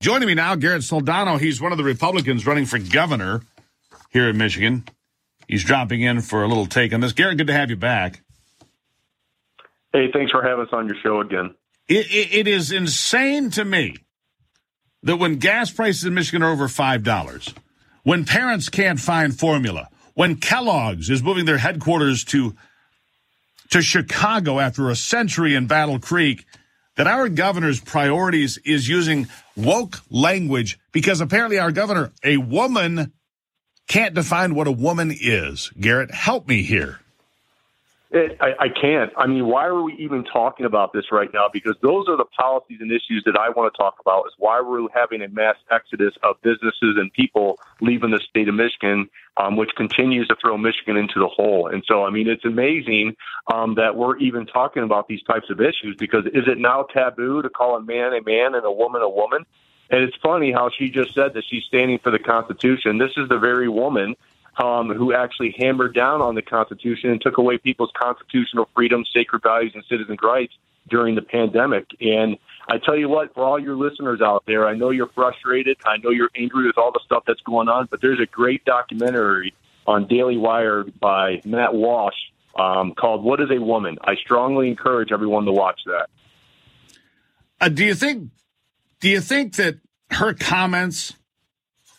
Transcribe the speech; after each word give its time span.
Joining 0.00 0.28
me 0.28 0.34
now, 0.34 0.54
Garrett 0.54 0.80
Soldano. 0.80 1.38
He's 1.38 1.60
one 1.60 1.72
of 1.72 1.78
the 1.78 1.84
Republicans 1.84 2.46
running 2.46 2.64
for 2.64 2.78
governor 2.78 3.42
here 4.10 4.30
in 4.30 4.38
Michigan. 4.38 4.84
He's 5.46 5.62
dropping 5.62 6.00
in 6.00 6.22
for 6.22 6.42
a 6.42 6.48
little 6.48 6.64
take 6.64 6.94
on 6.94 7.00
this. 7.00 7.12
Garrett, 7.12 7.36
good 7.36 7.48
to 7.48 7.52
have 7.52 7.68
you 7.68 7.76
back. 7.76 8.22
Hey, 9.92 10.10
thanks 10.10 10.32
for 10.32 10.42
having 10.42 10.64
us 10.64 10.72
on 10.72 10.86
your 10.86 10.96
show 11.02 11.20
again. 11.20 11.54
it, 11.86 12.06
it, 12.06 12.32
it 12.32 12.48
is 12.48 12.72
insane 12.72 13.50
to 13.50 13.64
me 13.64 13.96
that 15.02 15.16
when 15.16 15.36
gas 15.36 15.70
prices 15.70 16.04
in 16.04 16.14
Michigan 16.14 16.42
are 16.42 16.50
over 16.50 16.66
$5, 16.68 17.54
when 18.02 18.24
parents 18.24 18.70
can't 18.70 19.00
find 19.00 19.38
formula, 19.38 19.88
when 20.14 20.36
Kellogg's 20.36 21.10
is 21.10 21.22
moving 21.22 21.44
their 21.44 21.58
headquarters 21.58 22.24
to 22.24 22.54
to 23.70 23.82
Chicago 23.82 24.58
after 24.58 24.90
a 24.90 24.96
century 24.96 25.54
in 25.54 25.66
Battle 25.68 26.00
Creek, 26.00 26.44
that 26.96 27.06
our 27.06 27.28
governor's 27.28 27.80
priorities 27.80 28.58
is 28.64 28.88
using 28.88 29.28
woke 29.56 30.00
language 30.10 30.78
because 30.92 31.20
apparently 31.20 31.58
our 31.58 31.72
governor, 31.72 32.12
a 32.24 32.36
woman, 32.36 33.12
can't 33.88 34.14
define 34.14 34.54
what 34.54 34.66
a 34.68 34.72
woman 34.72 35.12
is. 35.18 35.70
Garrett, 35.80 36.10
help 36.12 36.48
me 36.48 36.62
here. 36.62 37.00
It, 38.12 38.38
I, 38.40 38.64
I 38.64 38.68
can't. 38.68 39.12
I 39.16 39.28
mean, 39.28 39.46
why 39.46 39.66
are 39.66 39.80
we 39.80 39.94
even 39.94 40.24
talking 40.24 40.66
about 40.66 40.92
this 40.92 41.12
right 41.12 41.32
now? 41.32 41.48
Because 41.52 41.76
those 41.80 42.08
are 42.08 42.16
the 42.16 42.24
policies 42.24 42.78
and 42.80 42.90
issues 42.90 43.22
that 43.24 43.36
I 43.36 43.50
want 43.50 43.72
to 43.72 43.78
talk 43.78 43.98
about. 44.00 44.26
Is 44.26 44.32
why 44.36 44.60
we're 44.60 44.88
having 44.92 45.22
a 45.22 45.28
mass 45.28 45.54
exodus 45.70 46.14
of 46.24 46.34
businesses 46.42 46.96
and 46.96 47.12
people 47.12 47.60
leaving 47.80 48.10
the 48.10 48.18
state 48.18 48.48
of 48.48 48.56
Michigan, 48.56 49.08
um, 49.36 49.56
which 49.56 49.70
continues 49.76 50.26
to 50.26 50.36
throw 50.40 50.58
Michigan 50.58 50.96
into 50.96 51.20
the 51.20 51.28
hole. 51.28 51.68
And 51.68 51.84
so, 51.86 52.04
I 52.04 52.10
mean, 52.10 52.28
it's 52.28 52.44
amazing 52.44 53.14
um, 53.52 53.76
that 53.76 53.94
we're 53.94 54.16
even 54.16 54.44
talking 54.44 54.82
about 54.82 55.06
these 55.06 55.22
types 55.22 55.48
of 55.48 55.60
issues. 55.60 55.94
Because 55.96 56.26
is 56.26 56.48
it 56.48 56.58
now 56.58 56.82
taboo 56.92 57.42
to 57.42 57.48
call 57.48 57.76
a 57.76 57.80
man 57.80 58.12
a 58.12 58.22
man 58.22 58.56
and 58.56 58.64
a 58.64 58.72
woman 58.72 59.02
a 59.02 59.08
woman? 59.08 59.46
And 59.88 60.02
it's 60.02 60.16
funny 60.22 60.50
how 60.50 60.70
she 60.76 60.90
just 60.90 61.14
said 61.14 61.34
that 61.34 61.44
she's 61.48 61.64
standing 61.64 61.98
for 61.98 62.10
the 62.10 62.18
Constitution. 62.18 62.98
This 62.98 63.12
is 63.16 63.28
the 63.28 63.38
very 63.38 63.68
woman 63.68 64.16
um, 64.58 64.90
who 64.90 65.14
actually 65.14 65.54
hammered 65.58 65.94
down 65.94 66.20
on 66.20 66.34
the 66.34 66.42
Constitution 66.42 67.10
and 67.10 67.20
took 67.20 67.38
away 67.38 67.58
people's 67.58 67.92
constitutional 67.96 68.68
freedoms, 68.74 69.08
sacred 69.14 69.42
values, 69.42 69.72
and 69.74 69.84
citizens' 69.88 70.18
rights 70.22 70.52
during 70.88 71.14
the 71.14 71.22
pandemic. 71.22 71.86
And 72.00 72.36
I 72.68 72.78
tell 72.78 72.96
you 72.96 73.08
what, 73.08 73.34
for 73.34 73.44
all 73.44 73.58
your 73.58 73.76
listeners 73.76 74.20
out 74.20 74.44
there, 74.46 74.66
I 74.66 74.74
know 74.74 74.90
you're 74.90 75.10
frustrated. 75.14 75.76
I 75.86 75.96
know 75.98 76.10
you're 76.10 76.30
angry 76.34 76.66
with 76.66 76.78
all 76.78 76.92
the 76.92 77.00
stuff 77.04 77.24
that's 77.26 77.40
going 77.42 77.68
on, 77.68 77.88
but 77.90 78.00
there's 78.00 78.20
a 78.20 78.26
great 78.26 78.64
documentary 78.64 79.54
on 79.86 80.06
Daily 80.06 80.36
Wire 80.36 80.84
by 80.84 81.40
Matt 81.44 81.74
Walsh 81.74 82.14
um, 82.56 82.94
called 82.94 83.24
What 83.24 83.40
is 83.40 83.50
a 83.50 83.60
Woman? 83.60 83.98
I 84.02 84.16
strongly 84.16 84.68
encourage 84.68 85.12
everyone 85.12 85.44
to 85.46 85.52
watch 85.52 85.80
that. 85.86 86.08
Uh, 87.60 87.68
do 87.68 87.84
you 87.84 87.94
think? 87.94 88.30
Do 89.00 89.08
you 89.08 89.20
think 89.20 89.54
that 89.56 89.78
her 90.10 90.34
comments 90.34 91.14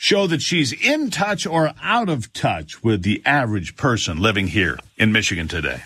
show 0.00 0.26
that 0.26 0.40
she's 0.40 0.72
in 0.72 1.10
touch 1.10 1.46
or 1.46 1.74
out 1.82 2.08
of 2.08 2.32
touch 2.32 2.82
with 2.82 3.02
the 3.02 3.20
average 3.26 3.76
person 3.76 4.16
living 4.16 4.46
here 4.46 4.78
in 4.96 5.12
Michigan 5.12 5.46
today? 5.46 5.82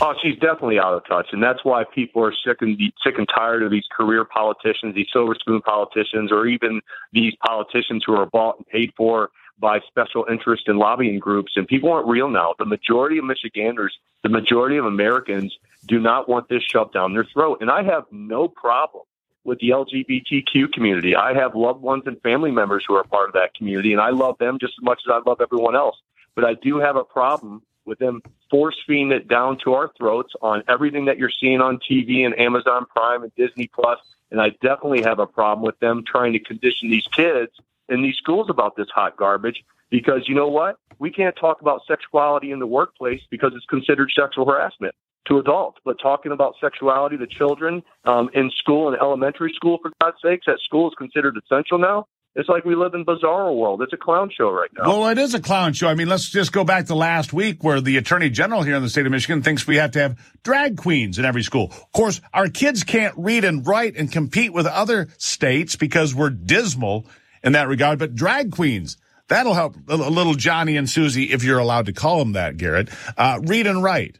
Oh, 0.00 0.14
she's 0.22 0.36
definitely 0.36 0.78
out 0.78 0.94
of 0.94 1.06
touch, 1.06 1.26
and 1.30 1.42
that's 1.42 1.62
why 1.62 1.84
people 1.94 2.24
are 2.24 2.32
sick 2.32 2.62
and 2.62 2.80
sick 3.04 3.18
and 3.18 3.28
tired 3.28 3.62
of 3.62 3.70
these 3.70 3.84
career 3.94 4.24
politicians, 4.24 4.94
these 4.94 5.08
silver 5.12 5.34
spoon 5.38 5.60
politicians, 5.60 6.32
or 6.32 6.46
even 6.46 6.80
these 7.12 7.34
politicians 7.46 8.02
who 8.06 8.14
are 8.14 8.24
bought 8.24 8.56
and 8.56 8.66
paid 8.66 8.94
for 8.96 9.28
by 9.58 9.80
special 9.86 10.24
interest 10.30 10.64
and 10.66 10.78
lobbying 10.78 11.18
groups. 11.18 11.52
And 11.54 11.68
people 11.68 11.92
aren't 11.92 12.08
real 12.08 12.30
now. 12.30 12.54
The 12.58 12.64
majority 12.64 13.18
of 13.18 13.24
Michiganders, 13.26 13.94
the 14.22 14.30
majority 14.30 14.78
of 14.78 14.86
Americans, 14.86 15.54
do 15.86 16.00
not 16.00 16.30
want 16.30 16.48
this 16.48 16.62
shoved 16.62 16.94
down 16.94 17.12
their 17.12 17.26
throat. 17.30 17.58
And 17.60 17.70
I 17.70 17.82
have 17.82 18.04
no 18.10 18.48
problem 18.48 19.04
with 19.46 19.58
the 19.60 19.70
LGBTQ 19.70 20.72
community. 20.72 21.14
I 21.14 21.32
have 21.34 21.54
loved 21.54 21.80
ones 21.80 22.02
and 22.06 22.20
family 22.22 22.50
members 22.50 22.84
who 22.86 22.94
are 22.94 23.04
part 23.04 23.28
of 23.28 23.34
that 23.34 23.54
community, 23.54 23.92
and 23.92 24.00
I 24.00 24.10
love 24.10 24.38
them 24.38 24.58
just 24.60 24.74
as 24.78 24.84
much 24.84 25.00
as 25.06 25.12
I 25.12 25.28
love 25.28 25.40
everyone 25.40 25.76
else. 25.76 25.96
But 26.34 26.44
I 26.44 26.54
do 26.54 26.78
have 26.78 26.96
a 26.96 27.04
problem 27.04 27.62
with 27.84 27.98
them 27.98 28.20
force 28.50 28.76
feeding 28.86 29.12
it 29.12 29.28
down 29.28 29.58
to 29.64 29.74
our 29.74 29.90
throats 29.96 30.34
on 30.42 30.62
everything 30.68 31.06
that 31.06 31.18
you're 31.18 31.30
seeing 31.30 31.60
on 31.60 31.78
TV 31.78 32.26
and 32.26 32.38
Amazon 32.38 32.84
Prime 32.86 33.22
and 33.22 33.34
Disney 33.36 33.68
Plus. 33.68 33.98
And 34.30 34.40
I 34.40 34.50
definitely 34.50 35.02
have 35.02 35.20
a 35.20 35.26
problem 35.26 35.64
with 35.64 35.78
them 35.78 36.02
trying 36.04 36.32
to 36.32 36.40
condition 36.40 36.90
these 36.90 37.06
kids 37.06 37.52
in 37.88 38.02
these 38.02 38.16
schools 38.16 38.50
about 38.50 38.76
this 38.76 38.88
hot 38.92 39.16
garbage 39.16 39.64
because 39.88 40.28
you 40.28 40.34
know 40.34 40.48
what? 40.48 40.78
We 40.98 41.10
can't 41.10 41.36
talk 41.36 41.60
about 41.60 41.82
sexuality 41.86 42.50
in 42.50 42.58
the 42.58 42.66
workplace 42.66 43.20
because 43.30 43.52
it's 43.54 43.66
considered 43.66 44.10
sexual 44.10 44.46
harassment 44.46 44.94
to 45.28 45.38
adults, 45.38 45.78
but 45.84 45.96
talking 46.00 46.32
about 46.32 46.54
sexuality 46.60 47.16
to 47.18 47.26
children 47.26 47.82
um, 48.04 48.30
in 48.34 48.50
school 48.58 48.88
and 48.88 48.96
elementary 49.00 49.52
school, 49.54 49.78
for 49.82 49.90
God's 50.00 50.16
sakes, 50.22 50.46
that 50.46 50.58
school 50.64 50.88
is 50.88 50.94
considered 50.96 51.36
essential 51.36 51.78
now. 51.78 52.06
It's 52.38 52.50
like 52.50 52.66
we 52.66 52.74
live 52.74 52.92
in 52.92 53.06
bizarro 53.06 53.56
world. 53.56 53.80
It's 53.80 53.94
a 53.94 53.96
clown 53.96 54.30
show 54.36 54.50
right 54.50 54.68
now. 54.76 54.86
Well, 54.86 55.08
it 55.08 55.16
is 55.16 55.32
a 55.32 55.40
clown 55.40 55.72
show. 55.72 55.88
I 55.88 55.94
mean, 55.94 56.08
let's 56.08 56.28
just 56.28 56.52
go 56.52 56.64
back 56.64 56.86
to 56.86 56.94
last 56.94 57.32
week 57.32 57.64
where 57.64 57.80
the 57.80 57.96
attorney 57.96 58.28
general 58.28 58.62
here 58.62 58.76
in 58.76 58.82
the 58.82 58.90
state 58.90 59.06
of 59.06 59.12
Michigan 59.12 59.42
thinks 59.42 59.66
we 59.66 59.76
have 59.76 59.92
to 59.92 60.00
have 60.00 60.18
drag 60.42 60.76
queens 60.76 61.18
in 61.18 61.24
every 61.24 61.42
school. 61.42 61.68
Of 61.70 61.92
course, 61.92 62.20
our 62.34 62.48
kids 62.48 62.84
can't 62.84 63.14
read 63.16 63.44
and 63.44 63.66
write 63.66 63.96
and 63.96 64.12
compete 64.12 64.52
with 64.52 64.66
other 64.66 65.08
states 65.16 65.76
because 65.76 66.14
we're 66.14 66.28
dismal 66.28 67.06
in 67.42 67.52
that 67.52 67.68
regard, 67.68 67.98
but 67.98 68.14
drag 68.14 68.52
queens, 68.52 68.98
that'll 69.28 69.54
help 69.54 69.76
a 69.88 69.96
little 69.96 70.34
Johnny 70.34 70.76
and 70.76 70.90
Susie, 70.90 71.32
if 71.32 71.42
you're 71.42 71.58
allowed 71.58 71.86
to 71.86 71.94
call 71.94 72.18
them 72.18 72.32
that, 72.32 72.58
Garrett, 72.58 72.90
uh, 73.16 73.40
read 73.44 73.66
and 73.66 73.82
write. 73.82 74.18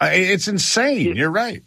It's 0.00 0.48
insane. 0.48 1.16
You're 1.16 1.30
right. 1.30 1.62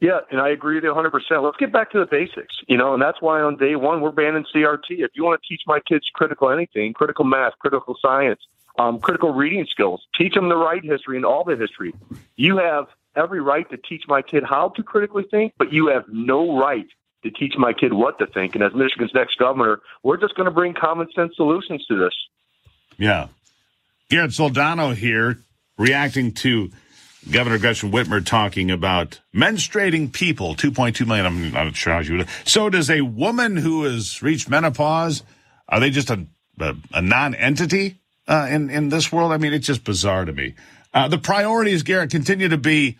Yeah, 0.00 0.20
and 0.30 0.40
I 0.40 0.50
agree 0.50 0.76
with 0.76 0.84
you 0.84 0.92
100%. 0.92 1.42
Let's 1.42 1.56
get 1.56 1.72
back 1.72 1.90
to 1.90 1.98
the 1.98 2.06
basics, 2.06 2.54
you 2.68 2.76
know, 2.76 2.94
and 2.94 3.02
that's 3.02 3.20
why 3.20 3.40
on 3.40 3.56
day 3.56 3.74
one 3.74 4.00
we're 4.00 4.12
banning 4.12 4.44
CRT. 4.54 4.90
If 4.90 5.10
you 5.14 5.24
want 5.24 5.40
to 5.42 5.48
teach 5.48 5.62
my 5.66 5.80
kids 5.80 6.04
critical 6.14 6.50
anything, 6.50 6.92
critical 6.92 7.24
math, 7.24 7.54
critical 7.58 7.96
science, 8.00 8.40
um, 8.78 9.00
critical 9.00 9.34
reading 9.34 9.66
skills, 9.68 10.06
teach 10.16 10.34
them 10.34 10.48
the 10.48 10.56
right 10.56 10.84
history 10.84 11.16
and 11.16 11.26
all 11.26 11.42
the 11.42 11.56
history. 11.56 11.92
You 12.36 12.58
have 12.58 12.86
every 13.16 13.40
right 13.40 13.68
to 13.70 13.76
teach 13.76 14.04
my 14.06 14.22
kid 14.22 14.44
how 14.44 14.68
to 14.76 14.84
critically 14.84 15.24
think, 15.28 15.54
but 15.58 15.72
you 15.72 15.88
have 15.88 16.04
no 16.08 16.56
right 16.56 16.86
to 17.24 17.30
teach 17.30 17.54
my 17.58 17.72
kid 17.72 17.92
what 17.92 18.20
to 18.20 18.26
think. 18.28 18.54
And 18.54 18.62
as 18.62 18.72
Michigan's 18.74 19.12
next 19.12 19.38
governor, 19.38 19.80
we're 20.04 20.16
just 20.16 20.36
going 20.36 20.44
to 20.44 20.52
bring 20.52 20.74
common 20.74 21.08
sense 21.12 21.34
solutions 21.34 21.84
to 21.86 21.98
this. 21.98 22.14
Yeah. 22.96 23.28
Garrett 24.08 24.30
Soldano 24.30 24.94
here 24.94 25.42
reacting 25.76 26.32
to 26.34 26.70
Governor 27.30 27.58
Gretchen 27.58 27.90
Whitmer 27.90 28.24
talking 28.24 28.70
about 28.70 29.20
menstruating 29.34 30.12
people, 30.12 30.54
2.2 30.54 31.06
million. 31.06 31.26
I'm 31.26 31.52
not 31.52 31.76
sure 31.76 31.92
how 31.92 31.98
you 31.98 32.18
would. 32.18 32.28
So 32.44 32.70
does 32.70 32.88
a 32.88 33.02
woman 33.02 33.56
who 33.56 33.84
has 33.84 34.22
reached 34.22 34.48
menopause, 34.48 35.22
are 35.68 35.80
they 35.80 35.90
just 35.90 36.10
a, 36.10 36.26
a, 36.60 36.74
a 36.94 37.02
non-entity 37.02 38.00
uh, 38.26 38.46
in, 38.50 38.70
in 38.70 38.88
this 38.88 39.12
world? 39.12 39.32
I 39.32 39.36
mean, 39.36 39.52
it's 39.52 39.66
just 39.66 39.84
bizarre 39.84 40.24
to 40.24 40.32
me. 40.32 40.54
Uh, 40.94 41.08
the 41.08 41.18
priorities, 41.18 41.82
Garrett, 41.82 42.10
continue 42.10 42.48
to 42.48 42.56
be 42.56 42.98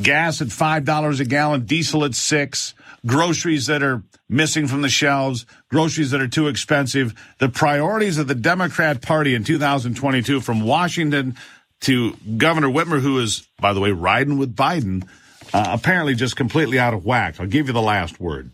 gas 0.00 0.40
at 0.40 0.48
$5 0.48 1.20
a 1.20 1.24
gallon, 1.24 1.64
diesel 1.64 2.04
at 2.04 2.14
six, 2.14 2.74
groceries 3.06 3.66
that 3.66 3.82
are 3.82 4.02
missing 4.28 4.66
from 4.66 4.82
the 4.82 4.88
shelves, 4.88 5.46
groceries 5.68 6.10
that 6.10 6.20
are 6.20 6.28
too 6.28 6.48
expensive. 6.48 7.14
The 7.38 7.48
priorities 7.48 8.18
of 8.18 8.28
the 8.28 8.34
Democrat 8.34 9.02
Party 9.02 9.34
in 9.34 9.44
2022 9.44 10.40
from 10.40 10.60
Washington 10.62 11.36
to 11.80 12.16
Governor 12.36 12.68
Whitmer, 12.68 13.00
who 13.00 13.18
is, 13.18 13.46
by 13.60 13.72
the 13.72 13.80
way, 13.80 13.92
riding 13.92 14.38
with 14.38 14.54
Biden, 14.54 15.06
uh, 15.52 15.68
apparently 15.70 16.14
just 16.14 16.36
completely 16.36 16.78
out 16.78 16.94
of 16.94 17.04
whack. 17.04 17.40
I'll 17.40 17.46
give 17.46 17.68
you 17.68 17.72
the 17.72 17.82
last 17.82 18.20
word. 18.20 18.50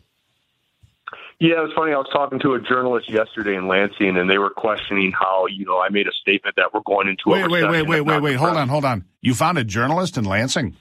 Yeah, 1.41 1.59
it 1.59 1.63
was 1.63 1.73
funny. 1.77 1.93
I 1.93 1.97
was 1.97 2.09
talking 2.13 2.39
to 2.41 2.55
a 2.55 2.61
journalist 2.61 3.11
yesterday 3.11 3.57
in 3.57 3.67
Lansing, 3.67 4.17
and 4.17 4.31
they 4.31 4.39
were 4.39 4.51
questioning 4.51 5.13
how 5.13 5.47
you 5.47 5.67
know 5.67 5.81
I 5.81 5.89
made 5.89 6.07
a 6.07 6.13
statement 6.13 6.57
that 6.57 6.73
we're 6.73 6.81
going 6.87 7.09
into 7.09 7.23
a 7.27 7.33
wait, 7.33 7.45
a 7.45 7.49
wait, 7.49 7.69
wait, 7.69 7.89
wait, 7.89 8.01
wait, 8.03 8.23
wait. 8.23 8.35
Hold 8.37 8.57
on, 8.57 8.69
hold 8.69 8.85
on. 8.85 9.05
You 9.21 9.35
found 9.35 9.59
a 9.59 9.65
journalist 9.65 10.17
in 10.17 10.25
Lansing. 10.25 10.77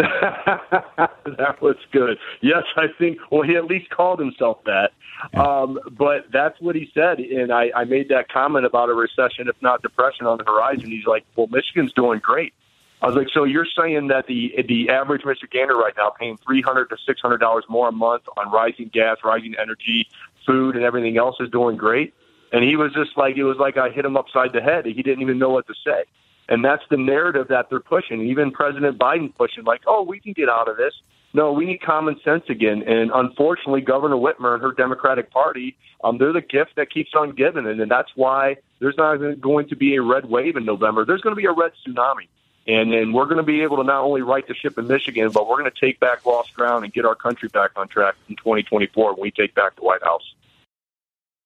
that 1.38 1.56
was 1.60 1.76
good. 1.92 2.18
Yes, 2.40 2.64
I 2.76 2.86
think. 2.98 3.18
Well, 3.30 3.42
he 3.42 3.56
at 3.56 3.64
least 3.64 3.90
called 3.90 4.18
himself 4.18 4.58
that. 4.64 4.92
Um, 5.38 5.78
but 5.90 6.26
that's 6.32 6.58
what 6.60 6.74
he 6.74 6.90
said, 6.94 7.18
and 7.18 7.52
I, 7.52 7.70
I 7.76 7.84
made 7.84 8.08
that 8.08 8.30
comment 8.30 8.64
about 8.64 8.88
a 8.88 8.94
recession, 8.94 9.48
if 9.48 9.56
not 9.60 9.82
depression, 9.82 10.26
on 10.26 10.38
the 10.38 10.44
horizon. 10.44 10.90
He's 10.90 11.06
like, 11.06 11.24
"Well, 11.36 11.46
Michigan's 11.48 11.92
doing 11.92 12.20
great." 12.20 12.54
I 13.02 13.06
was 13.06 13.16
like, 13.16 13.28
"So 13.32 13.44
you're 13.44 13.66
saying 13.66 14.08
that 14.08 14.26
the 14.26 14.54
the 14.66 14.88
average 14.88 15.22
Michigander 15.22 15.74
right 15.74 15.94
now 15.96 16.10
paying 16.10 16.38
three 16.38 16.62
hundred 16.62 16.88
to 16.90 16.96
six 17.06 17.20
hundred 17.20 17.38
dollars 17.38 17.64
more 17.68 17.88
a 17.88 17.92
month 17.92 18.22
on 18.36 18.50
rising 18.50 18.88
gas, 18.92 19.18
rising 19.22 19.54
energy, 19.60 20.08
food, 20.46 20.74
and 20.76 20.84
everything 20.84 21.18
else 21.18 21.36
is 21.40 21.50
doing 21.50 21.76
great?" 21.76 22.14
And 22.52 22.64
he 22.64 22.76
was 22.76 22.92
just 22.92 23.16
like, 23.16 23.36
it 23.36 23.44
was 23.44 23.58
like 23.58 23.76
I 23.76 23.90
hit 23.90 24.04
him 24.04 24.16
upside 24.16 24.52
the 24.52 24.60
head. 24.60 24.86
He 24.86 25.02
didn't 25.02 25.22
even 25.22 25.38
know 25.38 25.50
what 25.50 25.66
to 25.68 25.74
say. 25.84 26.04
And 26.50 26.64
that's 26.64 26.82
the 26.90 26.96
narrative 26.96 27.46
that 27.48 27.70
they're 27.70 27.80
pushing. 27.80 28.22
Even 28.22 28.50
President 28.50 28.98
Biden 28.98 29.34
pushing, 29.34 29.64
like, 29.64 29.82
oh, 29.86 30.02
we 30.02 30.18
can 30.18 30.32
get 30.32 30.48
out 30.48 30.68
of 30.68 30.76
this. 30.76 30.92
No, 31.32 31.52
we 31.52 31.64
need 31.64 31.80
common 31.80 32.20
sense 32.24 32.42
again. 32.48 32.82
And 32.82 33.12
unfortunately, 33.14 33.82
Governor 33.82 34.16
Whitmer 34.16 34.54
and 34.54 34.62
her 34.62 34.72
Democratic 34.72 35.30
Party, 35.30 35.76
um, 36.02 36.18
they're 36.18 36.32
the 36.32 36.40
gift 36.40 36.74
that 36.74 36.90
keeps 36.90 37.10
on 37.14 37.36
giving. 37.36 37.66
And, 37.66 37.80
and 37.80 37.88
that's 37.88 38.10
why 38.16 38.56
there's 38.80 38.96
not 38.98 39.40
going 39.40 39.68
to 39.68 39.76
be 39.76 39.94
a 39.94 40.02
red 40.02 40.28
wave 40.28 40.56
in 40.56 40.64
November. 40.64 41.04
There's 41.04 41.20
going 41.20 41.36
to 41.36 41.40
be 41.40 41.46
a 41.46 41.52
red 41.52 41.70
tsunami. 41.86 42.26
And 42.66 42.92
then 42.92 43.12
we're 43.12 43.26
going 43.26 43.36
to 43.36 43.42
be 43.44 43.62
able 43.62 43.76
to 43.76 43.84
not 43.84 44.02
only 44.02 44.22
right 44.22 44.46
the 44.46 44.54
ship 44.54 44.76
in 44.76 44.88
Michigan, 44.88 45.30
but 45.30 45.48
we're 45.48 45.58
going 45.58 45.70
to 45.70 45.80
take 45.80 46.00
back 46.00 46.26
lost 46.26 46.52
ground 46.54 46.84
and 46.84 46.92
get 46.92 47.04
our 47.04 47.14
country 47.14 47.48
back 47.48 47.70
on 47.76 47.86
track 47.86 48.16
in 48.28 48.34
2024 48.36 49.14
when 49.14 49.22
we 49.22 49.30
take 49.30 49.54
back 49.54 49.76
the 49.76 49.82
White 49.82 50.02
House. 50.02 50.34